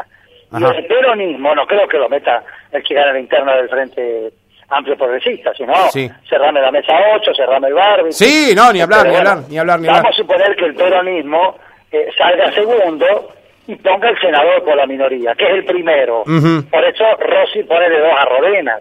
Y 0.53 0.57
Ajá. 0.57 0.75
el 0.77 0.87
peronismo, 0.87 1.55
no 1.55 1.65
creo 1.67 1.87
que 1.87 1.97
lo 1.99 2.09
meta 2.09 2.43
el 2.73 2.83
que 2.83 2.95
gana 2.95 3.13
la 3.13 3.21
interna 3.21 3.55
del 3.55 3.69
Frente 3.69 4.33
Amplio 4.71 4.97
Progresista, 4.97 5.53
sino 5.55 5.75
Sí. 5.91 6.09
cerrame 6.29 6.61
la 6.61 6.71
mesa 6.71 6.93
8, 7.17 7.33
cerrame 7.35 7.69
el 7.69 7.75
bar. 7.75 8.05
¿viste? 8.05 8.25
Sí, 8.25 8.55
no, 8.55 8.73
ni 8.73 8.81
hablar, 8.81 9.05
ni 9.07 9.13
bueno, 9.13 9.31
hablar, 9.31 9.49
ni 9.49 9.59
hablar, 9.59 9.81
ni 9.81 9.87
Vamos 9.87 9.99
hablar. 9.99 10.13
a 10.13 10.17
suponer 10.17 10.57
que 10.57 10.65
el 10.67 10.75
peronismo 10.75 11.57
eh, 11.93 12.09
salga 12.17 12.53
segundo 12.53 13.33
y 13.67 13.75
ponga 13.77 14.09
el 14.11 14.19
senador 14.21 14.65
por 14.65 14.77
la 14.77 14.87
minoría, 14.87 15.35
que 15.35 15.45
es 15.45 15.51
el 15.51 15.65
primero. 15.65 16.23
Por 16.25 16.85
eso 16.85 17.05
Rossi 17.19 17.63
pone 17.65 17.89
de 17.89 18.01
dos 18.01 18.13
a 18.19 18.25
Rodenas. 18.25 18.81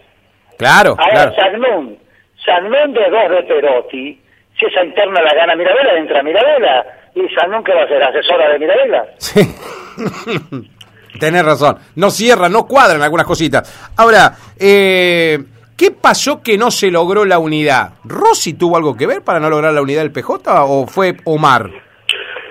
Claro, 0.57 0.95
Ahora, 0.99 1.31
claro. 1.31 1.35
Sagnún, 1.35 1.97
Sagnún 2.45 2.93
de 2.93 3.09
dos 3.09 3.29
de 3.31 3.43
Perotti, 3.43 4.21
si 4.59 4.65
esa 4.65 4.83
interna 4.83 5.21
la 5.21 5.33
gana 5.33 5.55
Mirabella, 5.55 5.97
entra 5.97 6.21
Mirabella. 6.21 6.85
¿Y 7.15 7.27
Sagnún 7.33 7.63
qué 7.63 7.73
va 7.73 7.83
a 7.83 7.87
ser? 7.87 8.03
¿Asesora 8.03 8.49
de 8.49 8.59
Mirabella? 8.59 9.05
Sí. 9.17 9.41
Tenés 11.19 11.43
razón. 11.43 11.77
No 11.95 12.09
cierra, 12.11 12.49
no 12.49 12.65
cuadran 12.67 13.01
algunas 13.01 13.25
cositas. 13.25 13.91
Ahora, 13.97 14.33
eh, 14.59 15.37
¿qué 15.79 15.91
pasó 15.91 16.43
que 16.43 16.57
no 16.57 16.69
se 16.71 16.91
logró 16.91 17.23
la 17.23 17.39
unidad? 17.39 17.93
¿Rossi 18.03 18.53
tuvo 18.53 18.75
algo 18.75 18.97
que 18.97 19.07
ver 19.07 19.23
para 19.23 19.39
no 19.39 19.49
lograr 19.49 19.73
la 19.73 19.81
unidad 19.81 20.01
del 20.01 20.11
PJ 20.11 20.65
o 20.65 20.85
fue 20.85 21.15
Omar? 21.23 21.69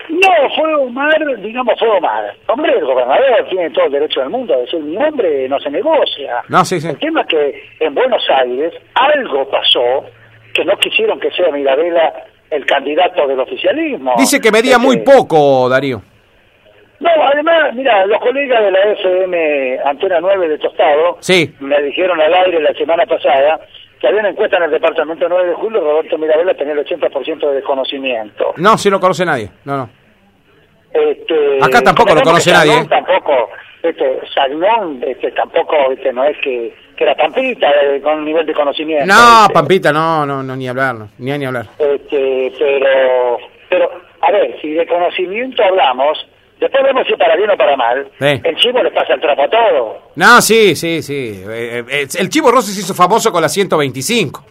No, 0.08 0.30
fue 0.56 0.74
Omar, 0.74 1.14
digamos, 1.42 1.74
fue 1.78 1.88
Omar. 1.88 2.34
Hombre, 2.48 2.72
el 2.78 2.84
gobernador 2.86 3.46
tiene 3.50 3.68
todo 3.70 3.84
el 3.84 3.92
derecho 3.92 4.20
del 4.20 4.30
mundo 4.30 4.54
a 4.54 4.56
decir 4.56 4.80
mi 4.80 4.96
nombre 4.96 5.46
no 5.48 5.60
se 5.60 5.70
negocia. 5.70 6.42
No, 6.48 6.64
sí, 6.64 6.80
sí. 6.80 6.88
El 6.88 6.98
tema 6.98 7.20
es 7.20 7.26
que 7.28 7.62
en 7.80 7.94
Buenos 7.94 8.22
Aires 8.30 8.72
algo 8.94 9.48
pasó 9.50 10.06
que 10.54 10.64
no 10.64 10.76
quisieron 10.78 11.20
que 11.20 11.30
sea 11.32 11.52
Mirabella 11.52 12.14
el 12.50 12.64
candidato 12.64 13.26
del 13.26 13.38
oficialismo. 13.40 14.14
Dice 14.16 14.40
que 14.40 14.50
medía 14.50 14.76
Este, 14.76 14.86
muy 14.86 14.96
poco, 15.00 15.68
Darío. 15.68 16.00
No, 17.00 17.10
además, 17.32 17.74
mira, 17.74 18.04
los 18.06 18.20
colegas 18.20 18.62
de 18.64 18.70
la 18.72 18.82
FM 18.92 19.78
Antena 19.84 20.20
9 20.20 20.48
de 20.48 20.58
Tostado 20.58 21.16
Sí. 21.20 21.54
me 21.60 21.80
dijeron 21.82 22.20
al 22.20 22.34
aire 22.34 22.60
la 22.60 22.72
semana 22.74 23.06
pasada 23.06 23.60
que 24.00 24.06
había 24.08 24.20
una 24.20 24.30
encuesta 24.30 24.56
en 24.58 24.64
el 24.64 24.70
departamento 24.70 25.28
9 25.28 25.48
de 25.48 25.54
julio, 25.54 25.80
Roberto 25.80 26.18
Mirabella 26.18 26.54
tenía 26.54 26.72
el 26.74 26.84
80% 26.84 27.48
de 27.48 27.54
desconocimiento. 27.56 28.52
No, 28.56 28.76
si 28.78 28.90
no 28.90 29.00
conoce 29.00 29.24
nadie. 29.24 29.50
No, 29.64 29.76
no. 29.76 29.90
Este, 30.92 31.58
Acá 31.62 31.82
tampoco 31.82 32.14
lo 32.14 32.22
conoce 32.22 32.52
nadie, 32.52 32.78
¿eh? 32.78 32.86
Tampoco, 32.88 33.50
este, 33.82 34.20
Sagnón, 34.34 35.02
este, 35.06 35.30
tampoco, 35.32 35.76
este, 35.92 36.12
no 36.12 36.24
es 36.24 36.36
que, 36.38 36.74
que 36.96 37.04
era 37.04 37.14
Pampita 37.14 37.68
eh, 37.82 38.00
con 38.00 38.24
nivel 38.24 38.46
de 38.46 38.54
conocimiento. 38.54 39.06
No, 39.06 39.42
este. 39.42 39.54
Pampita, 39.54 39.92
no, 39.92 40.24
no, 40.26 40.42
no, 40.42 40.56
ni 40.56 40.68
hablar, 40.68 40.94
no, 40.94 41.08
ni 41.18 41.36
ni 41.36 41.44
hablar. 41.44 41.66
Este, 41.78 42.52
pero, 42.58 43.38
pero, 43.68 43.90
a 44.20 44.30
ver, 44.30 44.60
si 44.60 44.70
de 44.72 44.86
conocimiento 44.86 45.62
hablamos, 45.62 46.26
después 46.60 46.82
vemos 46.84 47.06
si 47.06 47.14
para 47.16 47.36
bien 47.36 47.50
o 47.50 47.56
para 47.56 47.76
mal. 47.76 48.06
Sí. 48.18 48.40
El 48.44 48.56
chivo 48.56 48.82
le 48.82 48.90
pasa 48.90 49.14
el 49.14 49.20
trapo 49.20 49.42
a 49.42 49.48
todo. 49.48 49.98
No, 50.16 50.40
sí, 50.40 50.74
sí, 50.76 51.02
sí. 51.02 51.42
Eh, 51.48 51.84
eh, 51.88 52.06
el 52.18 52.28
Chivo 52.28 52.50
Rossi 52.50 52.72
se 52.72 52.80
hizo 52.80 52.94
famoso 52.94 53.30
con 53.32 53.42
la 53.42 53.48
125. 53.48 54.44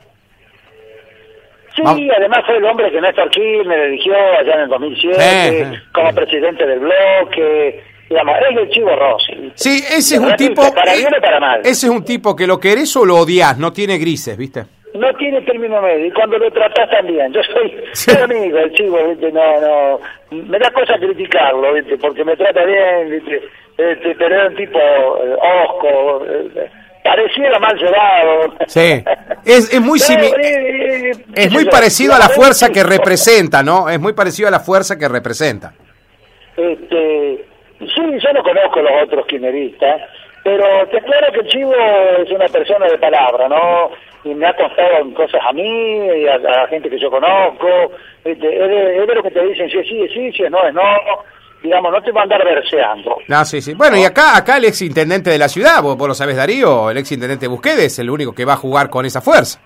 Sí, 1.75 1.83
Vamos. 1.83 2.01
además 2.17 2.39
fue 2.45 2.57
el 2.57 2.65
hombre 2.65 2.91
que 2.91 2.99
Néstor 2.99 3.29
Kirchner 3.29 3.79
eligió 3.79 4.13
allá 4.15 4.55
en 4.55 4.59
el 4.61 4.69
2007 4.69 5.19
Sí, 5.21 5.75
sí. 5.75 5.81
como 5.93 6.11
presidente 6.13 6.65
del 6.65 6.79
bloque. 6.79 7.83
Digamos, 8.09 8.35
es 8.49 8.57
el 8.57 8.69
chivo 8.69 8.95
Rossi. 8.95 9.51
Sí, 9.55 9.83
ese 9.91 10.15
es 10.15 10.19
un 10.21 10.35
tipo. 10.37 10.73
para 10.73 10.93
bien 10.95 11.13
o 11.15 11.21
para 11.21 11.39
mal. 11.39 11.59
Ese 11.59 11.85
es 11.87 11.89
un 11.91 12.03
tipo 12.03 12.35
que 12.35 12.47
lo 12.47 12.59
querés 12.59 12.95
o 12.95 13.05
lo 13.05 13.17
odias, 13.17 13.57
no 13.59 13.71
tiene 13.73 13.97
grises, 13.99 14.35
¿viste? 14.37 14.63
No 14.95 15.13
tiene 15.15 15.41
término 15.41 15.79
medio, 15.81 16.05
y 16.07 16.11
cuando 16.11 16.39
lo 16.39 16.49
tratás 16.49 16.89
también. 16.89 17.31
Yo 17.33 17.41
soy, 17.43 17.75
Sí. 17.93 18.09
soy 18.11 18.21
amigo 18.23 18.57
del 18.57 18.71
chivo, 18.73 18.97
¿viste? 19.09 19.31
No, 19.31 19.41
no. 19.61 19.99
Me 20.31 20.60
da 20.60 20.69
cosa 20.72 20.96
criticarlo, 21.00 21.74
¿viste? 21.74 21.98
Porque 21.98 22.24
me 22.25 22.36
trata 22.36 22.63
bien, 22.65 23.10
¿viste? 23.12 23.41
Este, 23.77 24.15
pero 24.15 24.41
es 24.43 24.50
un 24.50 24.55
tipo 24.57 24.77
eh, 24.79 25.36
osco, 25.65 26.25
eh, 26.25 26.69
pareciera 27.03 27.57
mal 27.60 27.77
llevado. 27.77 28.53
Sí. 28.67 29.03
Es, 29.46 29.74
es 29.74 29.79
muy 29.81 30.00
simi- 30.00 30.34
eh, 30.43 31.12
eh, 31.12 31.12
Es 31.36 31.51
muy 31.51 31.65
parecido 31.65 32.13
a 32.13 32.19
la 32.19 32.27
fuerza 32.29 32.69
que 32.69 32.84
representa, 32.84 33.63
¿no? 33.63 33.88
Es 33.89 34.00
muy 34.00 34.13
parecido 34.13 34.50
a 34.50 34.51
la 34.51 34.60
fuerza 34.60 34.98
que 34.98 35.07
representa. 35.07 35.74
Este, 36.55 37.46
sí, 37.79 38.01
yo 38.19 38.34
no 38.34 38.43
conozco 38.43 38.81
los 38.81 39.03
otros 39.03 39.27
quineristas, 39.27 40.01
pero 40.43 40.65
te 40.88 40.98
aclaro 40.98 41.31
que 41.34 41.39
el 41.41 41.48
Chivo 41.48 41.74
es 42.24 42.31
una 42.31 42.48
persona 42.48 42.88
de 42.88 42.98
palabra, 42.98 43.48
¿no? 43.48 43.91
Y 44.24 44.34
me 44.34 44.48
ha 44.48 44.53
costado 44.55 44.98
en 45.01 45.13
cosas 45.13 45.39
a 45.48 45.53
mí 45.53 45.63
y 46.22 46.27
a, 46.27 46.34
a 46.36 46.38
la 46.39 46.67
gente 46.67 46.89
que 46.89 46.98
yo 47.00 47.10
conozco. 47.12 47.91
Este, 48.31 48.63
es, 48.63 48.69
de, 48.69 49.01
es 49.01 49.07
de 49.07 49.15
lo 49.15 49.24
que 49.24 49.31
te 49.31 49.46
dicen, 49.46 49.69
si 49.69 49.77
es 49.77 49.88
sí, 49.88 50.01
es 50.01 50.12
sí, 50.13 50.31
si 50.38 50.43
es 50.43 50.51
no, 50.51 50.65
es 50.67 50.74
no. 50.74 50.81
Digamos, 51.63 51.91
no 51.91 52.01
te 52.01 52.12
va 52.12 52.22
a 52.22 52.24
andar 52.24 52.43
verseando. 52.46 53.17
No, 53.27 53.43
sí, 53.46 53.62
sí. 53.62 53.74
Bueno, 53.74 53.98
y 53.98 54.03
acá, 54.05 54.38
acá 54.38 54.57
el 54.57 54.65
ex 54.65 54.81
intendente 54.84 55.31
de 55.31 55.39
la 55.39 55.50
ciudad, 55.50 55.81
vos, 55.81 55.98
vos 55.98 56.07
lo 56.07 56.13
sabés, 56.13 56.36
Darío, 56.36 56.91
el 56.91 56.98
ex 56.98 57.12
intendente 57.12 57.48
Busquets 57.48 57.79
es 57.79 58.00
el 58.00 58.10
único 58.12 58.34
que 58.34 58.46
va 58.46 58.53
a 58.53 58.57
jugar 58.57 58.89
con 58.91 59.05
esa 59.05 59.22
fuerza. 59.22 59.60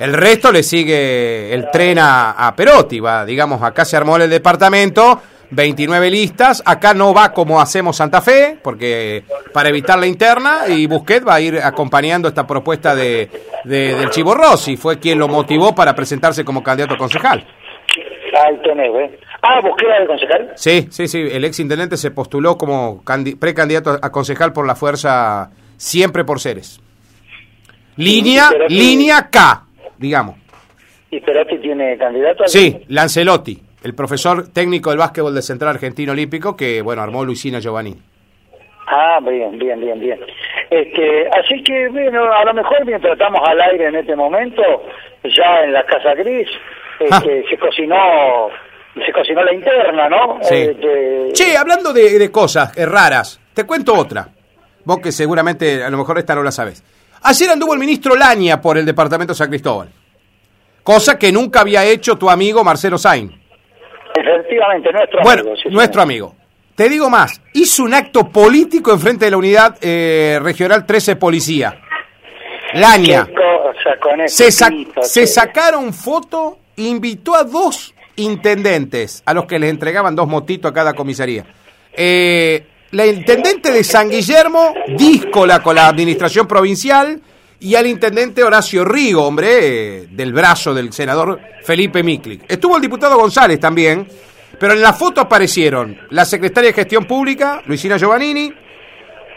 El 0.00 0.12
resto 0.12 0.50
le 0.50 0.62
sigue 0.62 1.52
el 1.54 1.70
tren 1.70 1.98
a, 1.98 2.32
a 2.32 2.56
Perotti, 2.56 2.98
va, 3.00 3.24
digamos, 3.24 3.62
acá 3.62 3.84
se 3.84 3.96
armó 3.96 4.16
el 4.16 4.28
departamento, 4.28 5.20
29 5.50 6.10
listas, 6.10 6.62
acá 6.64 6.94
no 6.94 7.12
va 7.14 7.32
como 7.32 7.60
hacemos 7.60 7.96
Santa 7.96 8.20
Fe, 8.22 8.56
porque 8.62 9.22
para 9.52 9.68
evitar 9.68 9.98
la 9.98 10.06
interna, 10.06 10.62
y 10.68 10.86
Busquets 10.86 11.26
va 11.26 11.34
a 11.34 11.40
ir 11.40 11.60
acompañando 11.62 12.26
esta 12.28 12.46
propuesta 12.46 12.94
de, 12.94 13.28
de- 13.64 13.94
del 13.94 14.10
Chivo 14.10 14.34
Rossi, 14.34 14.76
fue 14.76 14.98
quien 14.98 15.18
lo 15.18 15.28
motivó 15.28 15.74
para 15.74 15.94
presentarse 15.94 16.44
como 16.44 16.62
candidato 16.62 16.94
a 16.94 16.98
concejal. 16.98 17.46
Ahí 18.46 18.56
tenés, 18.62 18.90
¿eh? 18.94 19.18
Ah, 19.42 19.60
¿busqué 19.62 19.90
al 19.92 20.06
concejal? 20.06 20.52
Sí, 20.56 20.86
sí, 20.90 21.08
sí. 21.08 21.28
El 21.32 21.44
ex 21.44 21.58
intendente 21.60 21.96
se 21.96 22.10
postuló 22.10 22.56
como 22.56 23.02
candi- 23.04 23.38
precandidato 23.38 23.98
a 24.02 24.10
concejal 24.12 24.52
por 24.52 24.66
la 24.66 24.74
fuerza 24.74 25.50
siempre 25.76 26.24
por 26.24 26.40
seres. 26.40 26.80
Línea, 27.96 28.50
línea 28.68 29.28
K, 29.30 29.64
digamos. 29.98 30.36
¿Y 31.10 31.20
Perotti 31.20 31.58
tiene 31.58 31.98
candidato? 31.98 32.46
Sí, 32.46 32.84
Lancelotti, 32.88 33.58
el 33.82 33.94
profesor 33.94 34.48
técnico 34.52 34.90
del 34.90 34.98
básquetbol 35.00 35.34
del 35.34 35.42
Central 35.42 35.70
Argentino 35.74 36.12
Olímpico 36.12 36.56
que, 36.56 36.82
bueno, 36.82 37.02
armó 37.02 37.24
Luisina 37.24 37.58
Giovanni. 37.58 37.96
Ah, 38.86 39.18
bien, 39.22 39.58
bien, 39.58 39.80
bien, 39.80 40.00
bien. 40.00 40.20
Este, 40.70 41.28
así 41.28 41.62
que, 41.62 41.88
bueno, 41.88 42.24
a 42.32 42.44
lo 42.44 42.54
mejor 42.54 42.84
mientras 42.86 43.12
estamos 43.12 43.40
al 43.46 43.60
aire 43.60 43.88
en 43.88 43.96
este 43.96 44.16
momento, 44.16 44.62
ya 45.24 45.62
en 45.64 45.72
la 45.72 45.84
Casa 45.84 46.14
Gris, 46.14 46.48
este, 47.04 47.44
se 47.48 47.58
cocinó 47.58 47.96
se 49.06 49.12
cocinó 49.12 49.42
la 49.44 49.54
interna, 49.54 50.08
¿no? 50.08 50.38
Sí. 50.42 50.54
Este, 50.54 51.28
Che, 51.32 51.56
hablando 51.56 51.92
de, 51.92 52.18
de 52.18 52.30
cosas 52.30 52.76
eh, 52.76 52.84
raras, 52.86 53.40
te 53.54 53.64
cuento 53.64 53.94
otra. 53.94 54.28
Vos 54.84 54.98
que 54.98 55.12
seguramente, 55.12 55.82
a 55.84 55.90
lo 55.90 55.98
mejor 55.98 56.18
esta 56.18 56.34
no 56.34 56.42
la 56.42 56.50
sabes. 56.50 56.82
Ayer 57.22 57.50
anduvo 57.50 57.72
el 57.74 57.78
ministro 57.80 58.16
Laña 58.16 58.60
por 58.60 58.76
el 58.78 58.84
departamento 58.84 59.32
de 59.32 59.38
San 59.38 59.48
Cristóbal. 59.48 59.88
Cosa 60.82 61.18
que 61.18 61.30
nunca 61.30 61.60
había 61.60 61.84
hecho 61.84 62.16
tu 62.16 62.28
amigo 62.28 62.64
Marcelo 62.64 62.98
Sain. 62.98 63.30
Efectivamente, 64.14 64.90
nuestro 64.92 65.20
Bueno, 65.22 65.42
amigo. 65.42 65.56
sí, 65.56 65.68
nuestro 65.68 66.00
sí. 66.00 66.04
amigo. 66.04 66.34
Te 66.74 66.88
digo 66.88 67.08
más, 67.10 67.40
hizo 67.52 67.84
un 67.84 67.94
acto 67.94 68.28
político 68.30 68.90
enfrente 68.92 69.26
de 69.26 69.30
la 69.30 69.36
unidad 69.36 69.76
eh, 69.82 70.38
regional 70.42 70.84
13 70.86 71.16
Policía. 71.16 71.78
Laña. 72.74 73.26
Cosa 73.26 74.26
Se, 74.26 74.50
sa- 74.50 74.70
se 75.02 75.26
sacaron 75.26 75.92
foto, 75.92 76.58
invitó 76.86 77.34
a 77.34 77.44
dos 77.44 77.94
intendentes, 78.16 79.22
a 79.24 79.34
los 79.34 79.46
que 79.46 79.58
les 79.58 79.70
entregaban 79.70 80.14
dos 80.14 80.28
motitos 80.28 80.70
a 80.70 80.74
cada 80.74 80.94
comisaría. 80.94 81.46
Eh, 81.92 82.66
la 82.92 83.06
intendente 83.06 83.70
de 83.70 83.84
San 83.84 84.08
Guillermo, 84.08 84.74
díscola 84.96 85.62
con 85.62 85.76
la 85.76 85.88
administración 85.88 86.46
provincial, 86.46 87.20
y 87.60 87.74
al 87.74 87.86
intendente 87.86 88.42
Horacio 88.42 88.84
Rigo, 88.84 89.26
hombre, 89.26 89.98
eh, 89.98 90.08
del 90.10 90.32
brazo 90.32 90.72
del 90.72 90.92
senador 90.92 91.38
Felipe 91.62 92.02
Miklik. 92.02 92.44
Estuvo 92.48 92.76
el 92.76 92.82
diputado 92.82 93.18
González 93.18 93.60
también, 93.60 94.08
pero 94.58 94.72
en 94.72 94.80
la 94.80 94.92
foto 94.92 95.20
aparecieron 95.20 95.98
la 96.10 96.24
secretaria 96.24 96.70
de 96.70 96.74
Gestión 96.74 97.04
Pública, 97.04 97.62
Luisina 97.66 97.98
Giovannini, 97.98 98.52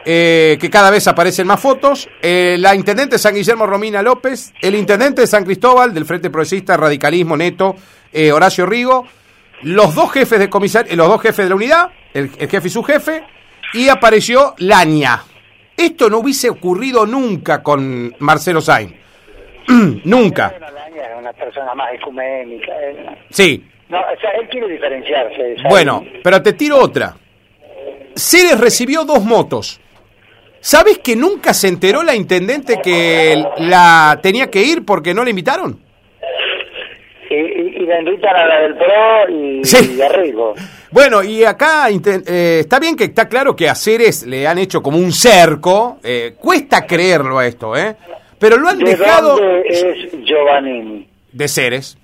eh, 0.06 0.58
que 0.60 0.70
cada 0.70 0.90
vez 0.92 1.08
aparecen 1.08 1.48
más 1.48 1.60
fotos, 1.60 2.10
eh, 2.22 2.58
la 2.60 2.76
intendente 2.76 3.16
de 3.16 3.20
San 3.20 3.34
Guillermo 3.36 3.66
Romina 3.66 4.02
López, 4.02 4.54
el 4.62 4.76
intendente 4.76 5.22
de 5.22 5.28
San 5.28 5.46
Cristóbal 5.46 5.94
del 5.94 6.06
Frente 6.06 6.30
Progresista 6.30 6.76
Radicalismo 6.78 7.38
Neto, 7.38 7.76
eh, 8.12 8.32
Horacio 8.32 8.66
Rigo, 8.66 9.08
los 9.62 9.96
dos 9.96 10.12
jefes 10.12 10.40
de 10.40 10.50
comisaría, 10.50 10.96
los 10.96 11.08
dos 11.08 11.22
jefes 11.22 11.46
de 11.46 11.50
la 11.50 11.56
unidad, 11.56 11.90
el, 12.14 12.30
el 12.38 12.50
jefe 12.50 12.68
y 12.68 12.72
su 12.72 12.84
jefe, 12.84 13.24
y 13.74 13.90
apareció 13.90 14.54
Laña. 14.58 15.24
Esto 15.76 16.10
no 16.10 16.20
hubiese 16.20 16.50
ocurrido 16.50 17.06
nunca 17.06 17.64
con 17.64 18.14
Marcelo 18.20 18.62
Sainz. 18.62 18.94
nunca. 20.04 20.54
Laña 20.60 21.04
es 21.14 21.20
una 21.20 21.34
persona 21.34 21.74
más 21.74 21.94
ecuménica. 21.94 22.74
Sí, 23.30 23.66
No, 23.90 24.00
o 24.00 24.20
sea, 24.20 24.32
él 24.32 24.48
quiere 24.50 24.68
diferenciarse. 24.68 25.56
¿sabes? 25.56 25.70
Bueno, 25.70 26.04
pero 26.24 26.42
te 26.44 26.54
tiro 26.54 26.78
otra. 26.78 27.16
Ceres 28.16 28.60
recibió 28.60 29.06
dos 29.06 29.24
motos. 29.24 29.80
¿Sabes 30.66 31.00
que 31.00 31.18
nunca 31.18 31.54
se 31.54 31.68
enteró 31.68 32.04
la 32.04 32.16
intendente 32.16 32.80
que 32.82 33.36
la 33.58 34.18
tenía 34.24 34.50
que 34.50 34.62
ir 34.62 34.86
porque 34.86 35.14
no 35.14 35.22
la 35.26 35.30
invitaron? 35.30 35.78
Y, 37.30 37.36
y, 37.36 37.76
y 37.82 37.86
la 37.86 38.00
invitan 38.00 38.34
a 38.34 38.46
la 38.48 38.60
del 38.62 38.76
PRO 38.76 39.30
y, 39.30 39.66
Sí. 39.66 39.96
y 39.98 40.02
a 40.02 40.08
Rigo. 40.08 40.54
Bueno, 40.90 41.22
y 41.22 41.44
acá 41.44 41.88
eh, 41.90 42.60
está 42.62 42.80
bien 42.80 42.96
que 42.96 43.04
está 43.06 43.28
claro 43.28 43.56
que 43.58 43.68
a 43.68 43.76
Ceres 43.76 44.26
le 44.26 44.48
han 44.48 44.58
hecho 44.58 44.82
como 44.82 44.98
un 45.00 45.12
cerco. 45.12 45.98
eh, 46.02 46.36
cuesta 46.40 46.86
creerlo 46.86 47.40
a 47.40 47.46
esto, 47.48 47.76
¿eh? 47.76 47.98
Pero 48.40 48.56
lo 48.58 48.70
han 48.70 48.78
¿De 48.80 48.86
dejado 48.96 49.36
dónde 49.38 49.64
es 49.68 50.12
Giovannini? 50.24 51.10
de 51.34 51.48
Ceres. 51.50 51.98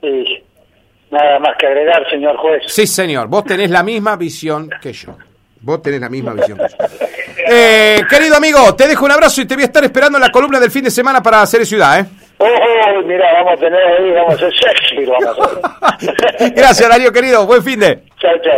Sí. 0.00 0.24
Nada 1.10 1.38
más 1.40 1.56
que 1.58 1.66
agregar, 1.66 2.08
señor 2.10 2.36
juez. 2.38 2.62
Sí, 2.68 2.86
señor, 2.86 3.28
vos 3.28 3.44
tenés 3.44 3.68
la 3.70 3.82
misma 3.82 4.16
visión 4.16 4.70
que 4.80 4.94
yo. 4.94 5.14
Vos 5.60 5.82
tenés 5.82 6.00
la 6.00 6.08
misma 6.08 6.32
visión 6.34 6.56
que 6.56 6.64
yo. 6.68 7.06
Eh, 7.50 8.02
querido 8.08 8.36
amigo, 8.36 8.74
te 8.74 8.86
dejo 8.86 9.04
un 9.04 9.10
abrazo 9.12 9.40
y 9.40 9.46
te 9.46 9.54
voy 9.54 9.62
a 9.62 9.66
estar 9.66 9.82
esperando 9.84 10.18
en 10.18 10.22
la 10.22 10.30
columna 10.30 10.60
del 10.60 10.70
fin 10.70 10.84
de 10.84 10.90
semana 10.90 11.22
para 11.22 11.42
hacer 11.42 11.64
ciudad, 11.66 12.00
¿eh? 12.00 12.06
Oh, 12.40 13.02
mira, 13.04 13.24
vamos 13.32 13.54
a 13.54 13.56
tener 13.56 13.80
ahí, 13.80 14.12
vamos 14.12 14.34
a 14.34 14.38
ser 14.38 14.52
sexy, 14.52 15.04
vamos 15.06 15.38
a 15.80 15.88
hacer. 15.88 16.52
Gracias, 16.54 16.88
Darío, 16.88 17.12
querido. 17.12 17.44
Buen 17.46 17.64
fin 17.64 17.80
de. 17.80 18.00
chao, 18.20 18.30
chao. 18.44 18.54